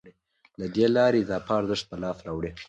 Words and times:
له 0.59 0.65
دې 0.75 0.85
لارې 0.95 1.21
اضافي 1.23 1.51
ارزښت 1.59 1.85
په 1.89 1.95
لاس 2.01 2.17
راوړي 2.25 2.51